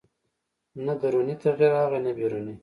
[0.85, 2.53] نه دروني تغییر راغی نه بیروني